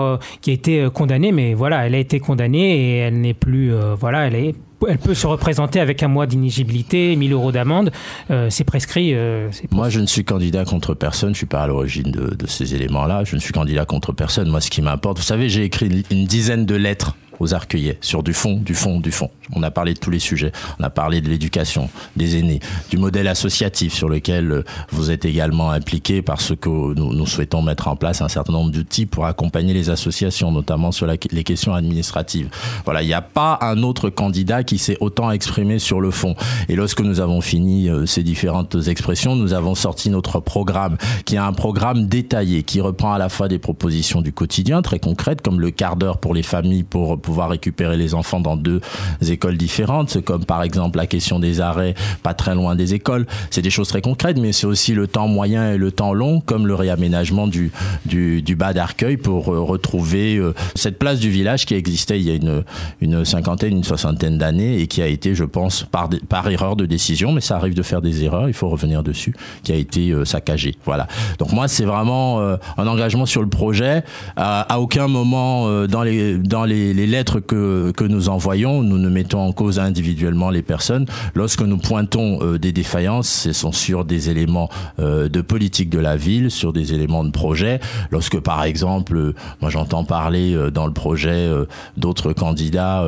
qui 0.41 0.51
a 0.51 0.53
été 0.53 0.87
condamnée, 0.93 1.31
mais 1.31 1.53
voilà, 1.53 1.85
elle 1.85 1.95
a 1.95 1.97
été 1.97 2.19
condamnée 2.19 2.77
et 2.77 2.97
elle 2.97 3.19
n'est 3.21 3.33
plus, 3.33 3.71
voilà, 3.99 4.27
elle 4.27 4.35
est 4.35 4.55
elle 4.87 4.97
peut 4.97 5.13
se 5.13 5.27
représenter 5.27 5.79
avec 5.79 6.03
un 6.03 6.07
mois 6.07 6.25
d'inéligibilité, 6.25 7.15
1000 7.15 7.33
euros 7.33 7.51
d'amende. 7.51 7.91
Euh, 8.31 8.49
c'est 8.49 8.63
prescrit. 8.63 9.13
Euh, 9.13 9.49
Moi, 9.71 9.89
je 9.89 9.99
ne 9.99 10.05
suis 10.05 10.23
candidat 10.23 10.65
contre 10.65 10.93
personne. 10.93 11.33
Je 11.33 11.37
suis 11.37 11.45
pas 11.45 11.61
à 11.61 11.67
l'origine 11.67 12.11
de, 12.11 12.35
de, 12.35 12.47
ces 12.47 12.75
éléments-là. 12.75 13.23
Je 13.23 13.35
ne 13.35 13.41
suis 13.41 13.53
candidat 13.53 13.85
contre 13.85 14.13
personne. 14.13 14.49
Moi, 14.49 14.61
ce 14.61 14.69
qui 14.69 14.81
m'importe, 14.81 15.17
vous 15.17 15.23
savez, 15.23 15.49
j'ai 15.49 15.63
écrit 15.63 16.05
une 16.11 16.25
dizaine 16.25 16.65
de 16.65 16.75
lettres 16.75 17.15
aux 17.39 17.53
arcueillers 17.53 17.97
sur 18.01 18.23
du 18.23 18.33
fond, 18.33 18.57
du 18.57 18.75
fond, 18.75 18.99
du 18.99 19.11
fond. 19.11 19.29
On 19.55 19.63
a 19.63 19.71
parlé 19.71 19.93
de 19.93 19.99
tous 19.99 20.11
les 20.11 20.19
sujets. 20.19 20.51
On 20.79 20.83
a 20.83 20.89
parlé 20.89 21.21
de 21.21 21.29
l'éducation, 21.29 21.89
des 22.15 22.37
aînés, 22.37 22.59
du 22.89 22.97
modèle 22.97 23.27
associatif 23.27 23.93
sur 23.93 24.09
lequel 24.09 24.51
euh, 24.51 24.63
vous 24.91 25.11
êtes 25.11 25.25
également 25.25 25.71
impliqué 25.71 26.21
parce 26.21 26.53
que 26.55 26.69
nous, 26.69 27.25
souhaitons 27.25 27.61
mettre 27.61 27.87
en 27.87 27.95
place 27.95 28.21
un 28.21 28.27
certain 28.27 28.53
nombre 28.53 28.71
d'outils 28.71 29.05
pour 29.05 29.25
accompagner 29.25 29.73
les 29.73 29.89
associations, 29.89 30.51
notamment 30.51 30.91
sur 30.91 31.07
les 31.07 31.43
questions 31.43 31.73
administratives. 31.73 32.49
Voilà, 32.85 33.01
il 33.01 33.07
n'y 33.07 33.13
a 33.13 33.21
pas 33.21 33.57
un 33.61 33.83
autre 33.83 34.09
candidat 34.09 34.63
qui 34.63 34.77
s'est 34.77 34.97
autant 34.99 35.31
exprimé 35.31 35.79
sur 35.79 36.01
le 36.01 36.11
fond. 36.11 36.35
Et 36.69 36.75
lorsque 36.75 37.01
nous 37.01 37.19
avons 37.19 37.41
fini 37.41 37.89
euh, 37.89 38.05
ces 38.05 38.23
différentes 38.23 38.75
expressions, 38.87 39.35
nous 39.35 39.53
avons 39.53 39.75
sorti 39.75 40.09
notre 40.09 40.39
programme, 40.39 40.97
qui 41.25 41.35
est 41.35 41.39
un 41.39 41.53
programme 41.53 42.07
détaillé, 42.07 42.63
qui 42.63 42.81
reprend 42.81 43.13
à 43.13 43.17
la 43.17 43.29
fois 43.29 43.47
des 43.47 43.59
propositions 43.59 44.21
du 44.21 44.31
quotidien 44.31 44.81
très 44.81 44.99
concrètes, 44.99 45.41
comme 45.41 45.59
le 45.59 45.71
quart 45.71 45.95
d'heure 45.95 46.17
pour 46.17 46.33
les 46.33 46.43
familles 46.43 46.83
pour 46.83 47.17
pouvoir 47.29 47.49
récupérer 47.49 47.95
les 47.95 48.15
enfants 48.15 48.39
dans 48.39 48.57
deux 48.57 48.81
écoles 49.21 49.55
différentes, 49.55 50.19
comme 50.21 50.45
par 50.45 50.63
exemple 50.63 50.97
la 50.97 51.05
question 51.05 51.37
des 51.37 51.61
arrêts 51.61 51.93
pas 52.23 52.33
très 52.33 52.55
loin 52.55 52.75
des 52.75 52.95
écoles. 52.95 53.27
C'est 53.51 53.61
des 53.61 53.69
choses 53.69 53.87
très 53.87 54.01
concrètes, 54.01 54.37
mais 54.39 54.51
c'est 54.51 54.65
aussi 54.65 54.95
le 54.95 55.05
temps 55.05 55.27
moyen 55.27 55.73
et 55.73 55.77
le 55.77 55.91
temps 55.91 56.11
long, 56.11 56.41
comme 56.41 56.65
le 56.65 56.73
réaménagement 56.73 57.45
du, 57.45 57.71
du, 58.05 58.55
bas 58.55 58.73
d'Arcueil 58.73 59.17
pour 59.17 59.53
euh, 59.53 59.59
retrouver 59.59 60.37
euh, 60.37 60.55
cette 60.73 60.97
place 60.97 61.19
du 61.19 61.29
village 61.29 61.67
qui 61.67 61.75
existait 61.75 62.19
il 62.19 62.27
y 62.27 62.31
a 62.31 62.33
une, 62.33 62.63
une 62.99 63.23
cinquantaine, 63.25 63.73
une 63.73 63.83
soixantaine 63.83 64.39
d'années 64.39 64.81
et 64.81 64.87
qui 64.87 65.03
a 65.03 65.07
été, 65.07 65.35
je 65.35 65.43
pense, 65.43 65.85
par, 65.91 66.09
par 66.27 66.49
erreur 66.49 66.75
de 66.75 66.87
décision, 66.87 67.31
mais 67.31 67.41
ça 67.41 67.57
arrive 67.57 67.75
de 67.75 67.83
faire 67.83 68.01
des 68.01 68.23
erreurs, 68.23 68.47
il 68.47 68.55
faut 68.55 68.69
revenir 68.69 69.03
dessus, 69.03 69.35
qui 69.63 69.71
a 69.71 69.75
été 69.75 70.09
euh, 70.09 70.25
saccagé. 70.25 70.75
Voilà. 70.83 71.07
Donc 71.37 71.51
moi, 71.51 71.67
c'est 71.67 71.85
vraiment 71.85 72.39
un 72.39 72.87
engagement 72.87 73.25
sur 73.25 73.41
le 73.41 73.49
projet. 73.49 74.03
À, 74.35 74.79
aucun 74.79 75.07
moment 75.07 75.85
dans 75.87 76.03
les, 76.03 76.37
dans 76.37 76.65
les, 76.65 76.93
les 76.93 77.07
que, 77.23 77.91
que 77.91 78.03
nous 78.03 78.29
envoyons, 78.29 78.81
nous 78.81 78.97
ne 78.97 79.09
mettons 79.09 79.39
en 79.39 79.51
cause 79.51 79.79
individuellement 79.79 80.49
les 80.49 80.61
personnes. 80.61 81.05
Lorsque 81.35 81.61
nous 81.61 81.77
pointons 81.77 82.39
euh, 82.41 82.59
des 82.59 82.71
défaillances, 82.71 83.29
ce 83.29 83.53
sont 83.53 83.71
sur 83.71 84.05
des 84.05 84.29
éléments 84.29 84.69
euh, 84.99 85.29
de 85.29 85.41
politique 85.41 85.89
de 85.89 85.99
la 85.99 86.15
ville, 86.15 86.51
sur 86.51 86.73
des 86.73 86.93
éléments 86.93 87.23
de 87.23 87.31
projet. 87.31 87.79
Lorsque, 88.11 88.39
par 88.39 88.63
exemple, 88.63 89.15
euh, 89.17 89.35
moi 89.61 89.69
j'entends 89.69 90.03
parler 90.03 90.55
dans 90.73 90.87
le 90.87 90.93
projet 90.93 91.49
d'autres 91.97 92.33
candidats 92.33 93.05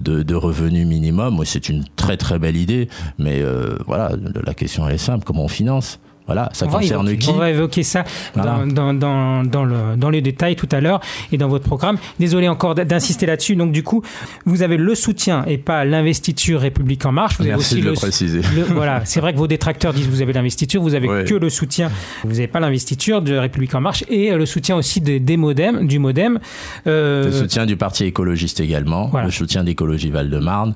de, 0.00 0.22
de 0.22 0.34
revenus 0.34 0.86
minimum, 0.86 1.42
c'est 1.44 1.68
une 1.68 1.84
très 1.96 2.16
très 2.16 2.38
belle 2.38 2.56
idée, 2.56 2.88
mais 3.18 3.42
voilà, 3.86 4.12
la 4.44 4.54
question 4.54 4.88
est 4.88 4.98
simple, 4.98 5.24
comment 5.24 5.44
on 5.44 5.48
finance? 5.48 5.98
Voilà, 6.26 6.48
ça 6.52 6.66
concerne 6.66 7.16
qui 7.16 7.28
On 7.28 7.34
va 7.34 7.50
évoquer 7.50 7.82
ça 7.82 8.04
dans, 8.34 8.66
dans, 8.66 8.94
dans, 8.94 9.42
dans, 9.44 9.64
le, 9.64 9.96
dans 9.96 10.10
les 10.10 10.22
détails 10.22 10.56
tout 10.56 10.68
à 10.72 10.80
l'heure 10.80 11.00
et 11.32 11.36
dans 11.36 11.48
votre 11.48 11.64
programme. 11.64 11.98
Désolé 12.18 12.48
encore 12.48 12.74
d'insister 12.74 13.26
là-dessus. 13.26 13.56
Donc, 13.56 13.72
du 13.72 13.82
coup, 13.82 14.02
vous 14.46 14.62
avez 14.62 14.76
le 14.76 14.94
soutien 14.94 15.44
et 15.46 15.58
pas 15.58 15.84
l'investiture 15.84 16.60
République 16.60 17.04
En 17.04 17.12
Marche. 17.12 17.36
Vous 17.38 17.44
Merci 17.44 17.74
avez 17.74 17.80
aussi 17.80 17.82
de 17.82 17.88
le, 17.90 17.94
préciser. 17.94 18.40
voilà, 18.70 19.02
c'est 19.04 19.20
vrai 19.20 19.32
que 19.32 19.38
vos 19.38 19.46
détracteurs 19.46 19.92
disent 19.92 20.06
que 20.06 20.10
vous 20.10 20.22
avez 20.22 20.32
l'investiture, 20.32 20.80
vous 20.80 20.94
avez 20.94 21.24
que 21.24 21.34
le 21.34 21.50
soutien. 21.50 21.90
Vous 22.22 22.30
n'avez 22.32 22.46
pas 22.48 22.60
l'investiture 22.60 23.20
de 23.20 23.36
République 23.36 23.74
En 23.74 23.80
Marche 23.80 24.04
et 24.08 24.30
le 24.34 24.46
soutien 24.46 24.76
aussi 24.76 25.00
des, 25.00 25.20
des 25.20 25.36
modems, 25.36 25.86
du 25.86 25.98
modem. 25.98 26.38
Euh, 26.86 27.26
le 27.26 27.32
soutien 27.32 27.66
du 27.66 27.76
Parti 27.76 28.04
écologiste 28.04 28.60
également, 28.60 29.10
le 29.22 29.30
soutien 29.30 29.64
d'Écologie 29.64 30.10
Val-de-Marne 30.10 30.74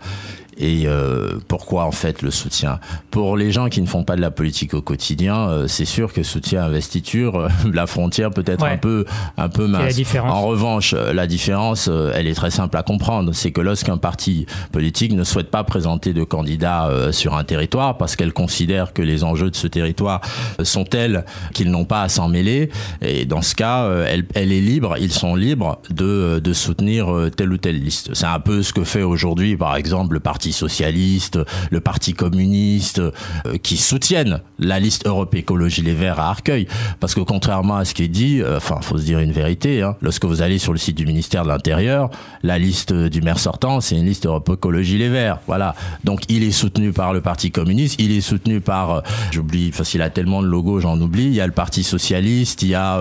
et 0.58 0.84
euh, 0.86 1.38
pourquoi 1.46 1.84
en 1.84 1.92
fait 1.92 2.22
le 2.22 2.30
soutien? 2.30 2.80
Pour 3.10 3.36
les 3.36 3.52
gens 3.52 3.68
qui 3.68 3.80
ne 3.80 3.86
font 3.86 4.04
pas 4.04 4.16
de 4.16 4.20
la 4.20 4.30
politique 4.30 4.74
au 4.74 4.82
quotidien, 4.82 5.48
euh, 5.48 5.68
c'est 5.68 5.84
sûr 5.84 6.12
que 6.12 6.22
soutien 6.22 6.64
investiture, 6.64 7.36
euh, 7.36 7.48
la 7.72 7.86
frontière 7.86 8.30
peut 8.30 8.44
être 8.46 8.64
un 8.64 8.76
peu 8.76 9.04
un 9.36 9.48
peu 9.48 9.66
mince. 9.66 10.00
En 10.16 10.42
revanche, 10.42 10.94
la 10.94 11.26
différence, 11.26 11.88
elle 12.14 12.26
est 12.26 12.34
très 12.34 12.50
simple 12.50 12.76
à 12.76 12.82
comprendre, 12.82 13.32
c'est 13.32 13.52
que 13.52 13.60
lorsqu'un 13.60 13.98
parti 13.98 14.46
politique 14.72 15.12
ne 15.12 15.24
souhaite 15.24 15.50
pas 15.50 15.64
présenter 15.64 16.12
de 16.12 16.24
candidat 16.24 16.90
sur 17.12 17.36
un 17.36 17.44
territoire 17.44 17.96
parce 17.96 18.16
qu'elle 18.16 18.32
considère 18.32 18.92
que 18.92 19.02
les 19.02 19.24
enjeux 19.24 19.50
de 19.50 19.56
ce 19.56 19.66
territoire 19.66 20.20
sont 20.62 20.84
tels 20.84 21.24
qu'ils 21.54 21.70
n'ont 21.70 21.84
pas 21.84 22.02
à 22.02 22.08
s'en 22.08 22.28
mêler, 22.28 22.70
et 23.00 23.24
dans 23.24 23.42
ce 23.42 23.54
cas, 23.54 23.88
elle, 24.06 24.26
elle, 24.34 24.52
est 24.52 24.60
libre, 24.60 24.96
ils 24.98 25.12
sont 25.12 25.34
libres 25.34 25.80
de, 25.90 26.40
de 26.42 26.52
soutenir 26.52 27.08
telle 27.36 27.52
ou 27.52 27.58
telle 27.58 27.80
liste. 27.80 28.14
C'est 28.14 28.26
un 28.26 28.40
peu 28.40 28.62
ce 28.62 28.72
que 28.72 28.84
fait 28.84 29.02
aujourd'hui, 29.02 29.56
par 29.56 29.76
exemple, 29.76 30.14
le 30.14 30.20
parti 30.20 30.47
Parti 30.48 30.52
socialiste, 30.52 31.38
le 31.70 31.80
Parti 31.80 32.14
communiste, 32.14 33.00
euh, 33.00 33.58
qui 33.62 33.76
soutiennent 33.76 34.40
la 34.58 34.80
liste 34.80 35.06
Europe 35.06 35.34
Écologie 35.34 35.82
Les 35.82 35.92
Verts 35.92 36.20
à 36.20 36.30
Arcueil. 36.30 36.66
Parce 37.00 37.14
que 37.14 37.20
contrairement 37.20 37.76
à 37.76 37.84
ce 37.84 37.92
qui 37.92 38.04
est 38.04 38.08
dit, 38.08 38.40
euh, 38.40 38.56
enfin, 38.56 38.80
faut 38.80 38.96
se 38.96 39.04
dire 39.04 39.18
une 39.18 39.32
vérité, 39.32 39.82
hein, 39.82 39.96
lorsque 40.00 40.24
vous 40.24 40.40
allez 40.40 40.58
sur 40.58 40.72
le 40.72 40.78
site 40.78 40.96
du 40.96 41.04
ministère 41.04 41.42
de 41.42 41.48
l'Intérieur, 41.48 42.10
la 42.42 42.58
liste 42.58 42.94
du 42.94 43.20
maire 43.20 43.38
sortant, 43.38 43.82
c'est 43.82 43.96
une 43.96 44.06
liste 44.06 44.24
Europe 44.24 44.48
Écologie 44.54 44.96
Les 44.96 45.10
Verts. 45.10 45.38
Voilà. 45.46 45.74
Donc 46.04 46.22
il 46.28 46.42
est 46.44 46.52
soutenu 46.52 46.92
par 46.92 47.12
le 47.12 47.20
Parti 47.20 47.50
communiste, 47.50 47.96
il 47.98 48.12
est 48.12 48.22
soutenu 48.22 48.60
par, 48.60 48.90
euh, 48.90 49.00
j'oublie, 49.32 49.70
parce 49.76 49.90
qu'il 49.90 50.00
a 50.00 50.08
tellement 50.08 50.40
de 50.40 50.46
logos, 50.46 50.80
j'en 50.80 50.98
oublie, 50.98 51.26
il 51.26 51.34
y 51.34 51.42
a 51.42 51.46
le 51.46 51.52
Parti 51.52 51.82
socialiste, 51.84 52.62
il 52.62 52.68
y 52.68 52.74
a, 52.74 53.00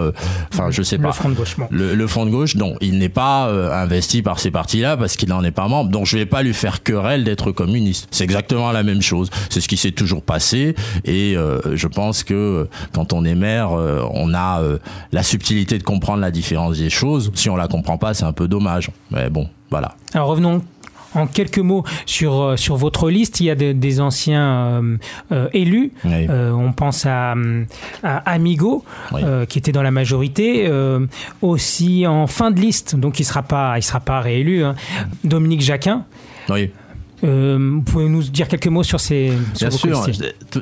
enfin, 0.51 0.69
je 0.69 0.81
sais 0.81 0.97
pas. 0.97 1.07
Le 1.07 1.13
Front 1.13 1.29
de 1.29 1.35
gauche. 1.35 1.55
Le, 1.69 1.95
le 1.95 2.07
Front 2.07 2.25
de 2.25 2.31
gauche, 2.31 2.55
non, 2.55 2.75
il 2.81 2.97
n'est 2.97 3.07
pas 3.07 3.49
investi 3.73 4.21
par 4.21 4.39
ces 4.39 4.51
partis-là 4.51 4.97
parce 4.97 5.15
qu'il 5.15 5.29
n'en 5.29 5.43
est 5.45 5.51
pas 5.51 5.67
membre. 5.69 5.89
Donc 5.91 6.05
je 6.05 6.17
vais 6.17 6.25
pas 6.25 6.43
lui 6.43 6.53
faire 6.53 6.83
querelle 6.83 7.23
d'être 7.23 7.36
communiste. 7.45 8.07
C'est 8.11 8.23
exactement 8.23 8.71
la 8.71 8.83
même 8.83 9.01
chose. 9.01 9.29
C'est 9.49 9.61
ce 9.61 9.67
qui 9.67 9.77
s'est 9.77 9.91
toujours 9.91 10.21
passé. 10.21 10.75
Et 11.05 11.35
euh, 11.35 11.75
je 11.75 11.87
pense 11.87 12.23
que 12.23 12.67
quand 12.93 13.13
on 13.13 13.25
est 13.25 13.35
maire, 13.35 13.71
euh, 13.71 14.07
on 14.13 14.33
a 14.33 14.61
euh, 14.61 14.77
la 15.11 15.23
subtilité 15.23 15.77
de 15.77 15.83
comprendre 15.83 16.21
la 16.21 16.31
différence 16.31 16.77
des 16.77 16.89
choses. 16.89 17.31
Si 17.35 17.49
on 17.49 17.55
la 17.55 17.67
comprend 17.67 17.97
pas, 17.97 18.13
c'est 18.13 18.25
un 18.25 18.33
peu 18.33 18.47
dommage. 18.47 18.89
Mais 19.11 19.29
bon, 19.29 19.49
voilà. 19.69 19.95
Alors 20.13 20.27
revenons 20.27 20.61
en 21.15 21.25
quelques 21.25 21.59
mots 21.59 21.83
sur, 22.05 22.59
sur 22.59 22.75
votre 22.75 23.09
liste, 23.09 23.39
il 23.39 23.45
y 23.45 23.49
a 23.49 23.55
des 23.55 24.01
anciens 24.01 24.83
élus. 25.53 25.91
on 26.03 26.73
pense 26.73 27.05
à, 27.07 27.33
Amigo, 28.03 28.83
qui 29.47 29.57
était 29.57 29.71
dans 29.71 29.81
la 29.81 29.89
majorité, 29.89 30.69
aussi 31.41 32.05
en 32.05 32.27
fin 32.27 32.51
de 32.51 32.59
liste, 32.59 32.95
donc 32.95 33.19
il 33.19 33.23
ne 33.23 33.27
sera, 33.27 33.41
pas, 33.41 33.79
il 33.79 33.83
sera 33.83 34.01
pas 34.01 34.19
réélu. 34.19 34.63
Hein. 34.63 34.75
Dominique 35.23 35.61
Jacquin. 35.61 36.03
Oui. 36.49 36.71
Euh, 37.23 37.57
vous 37.59 37.81
pouvez 37.81 38.07
nous 38.07 38.21
dire 38.23 38.47
quelques 38.47 38.67
mots 38.67 38.83
sur 38.83 38.99
ces 38.99 39.33
Bien 39.59 39.71
sûr, 39.71 40.05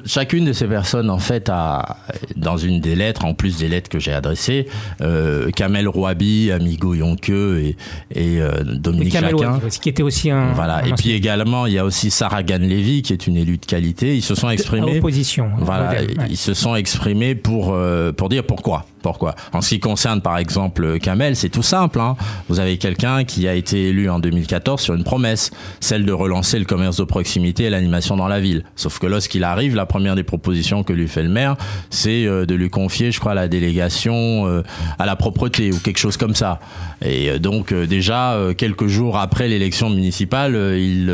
chacune 0.05 0.45
de 0.45 0.53
ces 0.53 0.67
personnes, 0.67 1.09
en 1.09 1.19
fait, 1.19 1.49
a, 1.49 1.97
dans 2.37 2.57
une 2.57 2.79
des 2.79 2.95
lettres, 2.95 3.25
en 3.25 3.33
plus 3.33 3.57
des 3.57 3.67
lettres 3.67 3.89
que 3.89 3.99
j'ai 3.99 4.13
adressées, 4.13 4.67
euh, 5.01 5.51
Kamel 5.51 5.87
Rouabi, 5.87 6.51
Amigo 6.51 6.93
Yonke 6.93 7.29
et, 7.29 7.75
et 8.11 8.39
euh, 8.39 8.63
Dominique 8.63 9.15
et 9.15 9.19
Chacun. 9.19 9.59
qui 9.81 9.89
était 9.89 10.03
aussi 10.03 10.31
un. 10.31 10.53
Voilà. 10.53 10.85
et 10.87 10.93
puis 10.93 11.11
également, 11.11 11.65
il 11.65 11.73
y 11.73 11.77
a 11.77 11.85
aussi 11.85 12.09
Sarah 12.09 12.43
Gann-Levy, 12.43 13.01
qui 13.01 13.13
est 13.13 13.27
une 13.27 13.35
élue 13.35 13.57
de 13.57 13.65
qualité. 13.65 14.15
Ils 14.15 14.21
se 14.21 14.35
sont 14.35 14.49
exprimés. 14.49 14.97
opposition. 14.97 15.49
Voilà. 15.57 16.01
Ils 16.29 16.37
se 16.37 16.53
sont 16.53 16.75
exprimés 16.75 17.35
pour, 17.35 17.73
euh, 17.73 18.11
pour 18.13 18.29
dire 18.29 18.43
pourquoi. 18.45 18.85
Pourquoi 19.01 19.35
En 19.53 19.61
ce 19.61 19.69
qui 19.69 19.79
concerne 19.79 20.19
par 20.21 20.39
exemple 20.39 20.97
Kamel, 20.97 21.35
c'est 21.35 21.49
tout 21.49 21.61
simple. 21.61 21.99
Hein. 21.99 22.15
Vous 22.49 22.59
avez 22.59 22.79
quelqu'un 22.79 23.23
qui 23.23 23.47
a 23.47 23.53
été 23.53 23.89
élu 23.89 24.09
en 24.09 24.17
2014 24.17 24.81
sur 24.81 24.95
une 24.95 25.03
promesse, 25.03 25.51
celle 25.79 26.05
de 26.05 26.11
relancer 26.11 26.44
le 26.53 26.65
commerce 26.65 26.97
de 26.97 27.03
proximité 27.03 27.63
et 27.63 27.69
l'animation 27.69 28.15
dans 28.15 28.27
la 28.27 28.39
ville. 28.39 28.63
Sauf 28.75 28.99
que 28.99 29.07
lorsqu'il 29.07 29.43
arrive, 29.43 29.75
la 29.75 29.85
première 29.85 30.15
des 30.15 30.23
propositions 30.23 30.83
que 30.83 30.93
lui 30.93 31.07
fait 31.07 31.23
le 31.23 31.29
maire, 31.29 31.55
c'est 31.89 32.25
euh, 32.25 32.45
de 32.45 32.55
lui 32.55 32.69
confier, 32.69 33.11
je 33.11 33.19
crois, 33.19 33.33
la 33.33 33.47
délégation 33.47 34.47
euh, 34.47 34.63
à 34.99 35.05
la 35.05 35.15
propreté 35.15 35.71
ou 35.71 35.79
quelque 35.79 35.97
chose 35.97 36.17
comme 36.17 36.35
ça. 36.35 36.59
Et 37.03 37.29
euh, 37.29 37.39
donc 37.39 37.73
déjà 37.73 38.37
quelques 38.57 38.87
jours 38.87 39.17
après 39.17 39.47
l'élection 39.47 39.89
municipale, 39.89 40.55
il, 40.77 41.09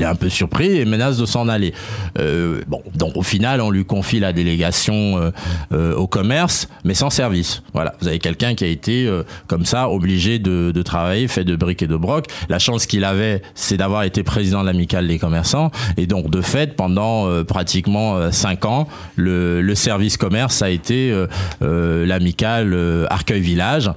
est 0.00 0.04
un 0.04 0.14
peu 0.14 0.28
surpris 0.28 0.78
et 0.78 0.84
menace 0.84 1.18
de 1.18 1.26
s'en 1.26 1.48
aller. 1.48 1.74
bon, 2.16 2.82
donc 2.94 3.16
au 3.16 3.22
final, 3.22 3.60
on 3.60 3.70
lui 3.70 3.84
confie 3.84 4.20
la 4.20 4.32
délégation 4.32 5.32
au 5.72 6.06
commerce 6.06 6.68
mais 6.84 6.94
sans 6.94 7.10
service. 7.10 7.62
Voilà, 7.74 7.94
vous 8.00 8.08
avez 8.08 8.18
quelqu'un 8.18 8.54
qui 8.54 8.64
a 8.64 8.66
été 8.66 9.10
comme 9.46 9.64
ça 9.64 9.90
obligé 9.90 10.38
de, 10.38 10.82
travailler, 10.82 11.28
fait 11.28 11.44
de 11.44 11.56
briques 11.56 11.82
et 11.82 11.86
de 11.86 11.96
broc. 11.96 12.26
La 12.48 12.58
chance 12.58 12.86
qu'il 12.86 13.04
avait, 13.04 13.42
c'est 13.54 13.76
d'avoir 13.76 13.89
été 14.04 14.22
président 14.22 14.60
de 14.62 14.66
l'amicale 14.66 15.06
des 15.08 15.18
commerçants, 15.18 15.70
et 15.96 16.06
donc 16.06 16.30
de 16.30 16.40
fait, 16.40 16.76
pendant 16.76 17.26
euh, 17.26 17.44
pratiquement 17.44 18.16
euh, 18.16 18.30
cinq 18.30 18.64
ans, 18.64 18.88
le, 19.16 19.60
le, 19.60 19.74
service 19.74 20.16
commerce 20.16 20.62
a 20.62 20.70
été 20.70 21.14
l'amicale 21.60 23.06
Arcueil 23.08 23.40
Village 23.40 23.90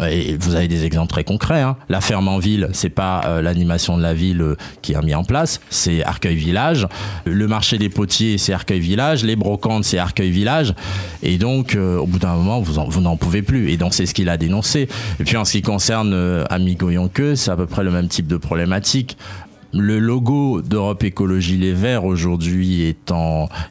et 0.00 0.36
vous 0.36 0.54
avez 0.54 0.68
des 0.68 0.84
exemples 0.84 1.10
très 1.10 1.24
concrets. 1.24 1.60
Hein. 1.60 1.76
La 1.88 2.00
ferme 2.00 2.28
en 2.28 2.38
ville, 2.38 2.68
c'est 2.72 2.88
pas 2.88 3.22
euh, 3.26 3.42
l'animation 3.42 3.96
de 3.96 4.02
la 4.02 4.14
ville 4.14 4.40
euh, 4.40 4.56
qui 4.82 4.94
a 4.94 5.02
mis 5.02 5.14
en 5.14 5.24
place, 5.24 5.60
c'est 5.70 6.02
Arcueil 6.04 6.36
Village. 6.36 6.86
Le 7.24 7.46
marché 7.46 7.78
des 7.78 7.88
potiers, 7.88 8.38
c'est 8.38 8.52
Arcueil 8.52 8.80
Village. 8.80 9.24
Les 9.24 9.36
brocantes, 9.36 9.84
c'est 9.84 9.98
Arcueil 9.98 10.30
Village. 10.30 10.74
Et 11.22 11.38
donc, 11.38 11.74
euh, 11.74 11.98
au 11.98 12.06
bout 12.06 12.18
d'un 12.18 12.34
moment, 12.34 12.60
vous, 12.60 13.00
n'en 13.00 13.16
pouvez 13.16 13.42
plus. 13.42 13.70
Et 13.70 13.76
donc, 13.76 13.94
c'est 13.94 14.06
ce 14.06 14.14
qu'il 14.14 14.28
a 14.28 14.36
dénoncé. 14.36 14.88
Et 15.20 15.24
puis, 15.24 15.36
en 15.36 15.44
ce 15.44 15.52
qui 15.52 15.62
concerne 15.62 16.44
Amigo 16.50 16.90
Yonke, 16.90 17.36
c'est 17.36 17.50
à 17.50 17.56
peu 17.56 17.66
près 17.66 17.84
le 17.84 17.90
même 17.90 18.08
type 18.08 18.26
de 18.26 18.36
problématique 18.36 19.16
le 19.74 19.98
logo 19.98 20.62
d'Europe 20.62 21.02
Écologie 21.02 21.56
Les 21.56 21.72
Verts 21.72 22.04
aujourd'hui 22.04 22.82
est, 22.82 23.12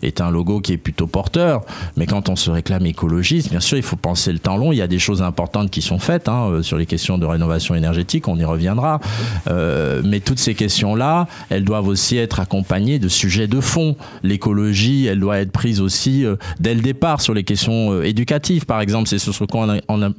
est 0.01 0.21
un 0.21 0.31
logo 0.31 0.59
qui 0.59 0.73
est 0.73 0.77
plutôt 0.77 1.07
porteur. 1.07 1.61
Mais 1.97 2.05
quand 2.05 2.29
on 2.29 2.35
se 2.35 2.51
réclame 2.51 2.85
écologiste, 2.85 3.49
bien 3.49 3.59
sûr, 3.59 3.77
il 3.77 3.83
faut 3.83 3.95
penser 3.95 4.33
le 4.33 4.39
temps 4.39 4.57
long. 4.57 4.71
Il 4.71 4.77
y 4.77 4.81
a 4.81 4.87
des 4.87 4.99
choses 4.99 5.21
importantes 5.21 5.71
qui 5.71 5.81
sont 5.81 5.99
faites 5.99 6.27
hein, 6.27 6.49
euh, 6.49 6.61
sur 6.61 6.77
les 6.77 6.85
questions 6.85 7.17
de 7.17 7.25
rénovation 7.25 7.73
énergétique. 7.75 8.27
On 8.27 8.37
y 8.37 8.43
reviendra. 8.43 8.99
Euh, 9.47 10.01
mais 10.03 10.19
toutes 10.19 10.39
ces 10.39 10.55
questions-là, 10.55 11.27
elles 11.49 11.63
doivent 11.63 11.87
aussi 11.87 12.17
être 12.17 12.39
accompagnées 12.39 12.99
de 12.99 13.07
sujets 13.07 13.47
de 13.47 13.61
fond. 13.61 13.95
L'écologie, 14.23 15.05
elle 15.05 15.19
doit 15.19 15.39
être 15.39 15.51
prise 15.51 15.79
aussi 15.79 16.25
euh, 16.25 16.35
dès 16.59 16.75
le 16.75 16.81
départ 16.81 17.21
sur 17.21 17.33
les 17.33 17.43
questions 17.43 18.01
éducatives. 18.01 18.65
Par 18.65 18.81
exemple, 18.81 19.07
c'est 19.07 19.19
sur 19.19 19.33
ce 19.33 19.43
qu'on 19.45 19.79
on, 19.87 20.13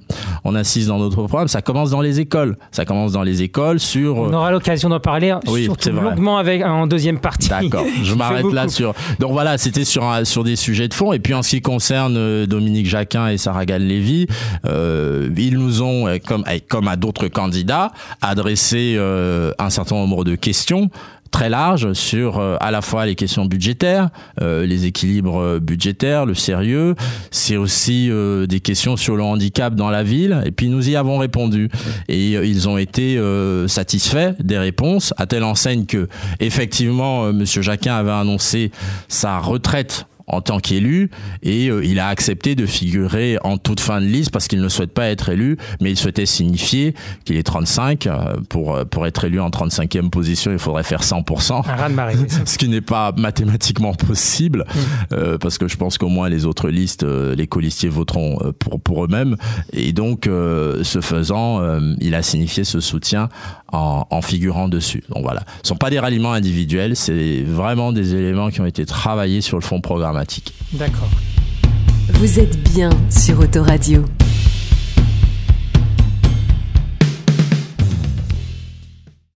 on, 0.45 0.55
insiste 0.55 0.89
dans 0.89 0.99
notre 0.99 1.25
programme. 1.25 1.49
Ça 1.49 1.61
commence 1.61 1.91
dans 1.91 2.01
les 2.01 2.21
écoles. 2.21 2.57
Ça 2.73 2.85
commence 2.87 3.13
dans 3.13 3.23
les 3.23 3.43
écoles 3.43 3.81
sur. 3.81 4.17
On 4.17 4.33
aura 4.33 4.51
l'occasion 4.51 4.89
d'en 4.89 5.01
parler. 5.01 5.35
Oui 5.47 5.69
c'est 5.83 5.91
longuement 5.91 6.39
avec 6.39 6.63
en 6.63 6.87
deuxième 6.87 7.19
partie. 7.19 7.49
D'accord. 7.49 7.85
Je 8.03 8.15
m'arrête 8.15 8.51
là 8.53 8.69
sur. 8.69 8.95
Donc 9.19 9.33
voilà, 9.33 9.59
c'était 9.59 9.85
sur 9.85 10.05
sur 10.25 10.45
des 10.45 10.57
sujets 10.57 10.89
de 10.89 10.95
fond. 10.95 11.13
Et 11.13 11.19
puis 11.19 11.35
en 11.35 11.43
ce 11.43 11.51
qui 11.51 11.63
concerne 11.63 12.17
euh, 12.17 12.47
Dominique 12.47 12.87
Jacquin 12.87 13.29
et 13.29 13.39
Sarah 13.39 13.67
Gall-Lévy, 13.67 14.27
euh, 14.67 15.31
ils 15.37 15.59
nous 15.59 15.83
ont, 15.83 16.09
euh, 16.09 16.19
comme 16.25 16.45
comme 16.69 16.89
à 16.89 16.97
d'autres 16.97 17.29
candidats, 17.29 17.93
adressé 18.23 18.99
un 19.59 19.71
certain 19.71 19.97
nombre 19.97 20.25
de 20.25 20.35
questions 20.35 20.91
très 21.35 21.51
large 21.51 21.95
sur 21.95 22.39
euh, 22.39 22.57
à 22.61 22.71
la 22.71 22.81
fois 22.81 23.07
les 23.07 23.17
questions 23.17 23.45
budgétaires, 23.45 24.11
euh, 24.41 24.65
les 24.67 24.87
équilibres 24.87 25.59
budgétaires, 25.59 26.27
le 26.27 26.35
sérieux. 26.35 26.95
C'est 27.33 27.57
aussi 27.57 28.09
euh, 28.09 28.47
des 28.47 28.61
questions 28.61 28.97
sur 28.97 29.17
le 29.17 29.25
handicap 29.25 29.75
dans 29.75 29.91
la 29.91 30.05
ville. 30.05 30.41
Et 30.47 30.53
puis 30.53 30.69
nous 30.69 30.89
y 30.89 30.95
avons 30.95 31.19
répondu. 31.19 31.71
Et 32.09 32.35
ils 32.35 32.69
ont 32.69 32.79
été 32.79 33.21
satisfaits 33.67 34.35
des 34.39 34.59
réponses, 34.59 35.13
à 35.17 35.27
telle 35.27 35.43
enseigne 35.43 35.87
que 35.87 36.09
effectivement, 36.39 37.33
Monsieur 37.33 37.63
Jacquin 37.63 37.97
avait 37.97 38.13
annoncé 38.13 38.71
sa 39.09 39.39
retraite 39.41 40.07
en 40.27 40.41
tant 40.41 40.61
qu'élu 40.61 41.11
et 41.43 41.69
euh, 41.69 41.85
il 41.85 41.99
a 41.99 42.09
accepté 42.09 42.55
de 42.55 42.67
figurer 42.67 43.39
en 43.45 43.59
toute 43.59 43.81
fin 43.81 44.01
de 44.01 44.07
liste 44.07 44.31
parce 44.31 44.49
qu'il 44.49 44.61
ne 44.61 44.69
souhaite 44.69 44.93
pas 44.93 45.09
être 45.09 45.29
élu 45.29 45.59
mais 45.81 45.91
il 45.91 45.97
souhaitait 45.97 46.27
signifier 46.27 46.95
qu'il 47.25 47.37
est 47.37 47.43
35 47.43 48.07
euh, 48.07 48.37
pour 48.49 48.75
euh, 48.75 48.85
pour 48.85 49.07
être 49.07 49.25
élu 49.25 49.41
en 49.41 49.51
35e 49.51 50.11
position 50.11 50.53
il 50.53 50.59
faudrait 50.59 50.83
faire 50.83 51.03
100% 51.03 51.63
ce 52.47 52.59
qui 52.59 52.69
n'est 52.69 52.81
pas 52.81 53.13
mathématiquement 53.17 53.95
possible 53.95 54.65
mm. 55.11 55.39
parce 55.41 55.59
que 55.59 55.69
je 55.69 55.77
pense 55.77 55.99
qu'au 55.99 56.09
moins 56.09 56.29
les 56.29 56.47
autres 56.47 56.69
listes 56.69 57.05
les 57.05 57.47
colistiers 57.47 57.89
voteront 57.89 58.39
pour 58.59 58.81
pour 58.81 59.05
eux-mêmes. 59.05 59.37
Et 59.73 59.93
donc 59.93 60.25
ce 60.25 61.01
faisant 61.01 61.61
il 62.01 62.15
a 62.15 62.23
signifié 62.23 62.65
ce 62.65 62.81
soutien 62.81 63.29
en, 63.73 64.07
en, 64.11 64.23
figurant 64.23 64.69
dessus. 64.69 65.03
Donc 65.09 65.23
voilà. 65.23 65.43
Ce 65.63 65.69
sont 65.69 65.77
pas 65.77 65.91
des 65.91 65.99
ralliements 65.99 66.33
individuels 66.33 66.97
c'est 66.97 67.43
vraiment 67.43 67.93
des 67.93 68.15
éléments 68.15 68.51
qui 68.51 68.61
ont 68.61 68.67
été 68.67 68.87
travaillés 68.87 69.41
sur 69.41 69.57
le 69.57 69.63
fond 69.63 69.81
programme 69.81 70.14
D'accord. 70.73 71.09
Vous 72.15 72.39
êtes 72.39 72.63
bien 72.73 72.91
sur 73.11 73.41
Autoradio. 73.41 74.05